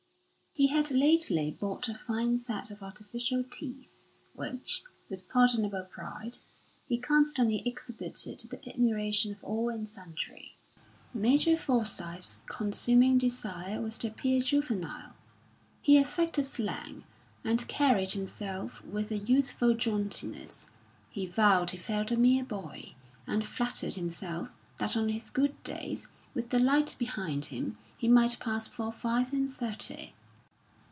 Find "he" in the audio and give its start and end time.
0.53-0.67, 6.89-6.97, 15.81-15.97, 21.09-21.27, 21.71-21.77, 27.97-28.09